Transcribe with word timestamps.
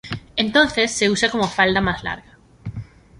Entonces 0.35 0.91
se 0.93 1.11
usa 1.11 1.29
como 1.29 1.47
falda 1.47 1.79
más 1.79 2.03
larga. 2.03 2.35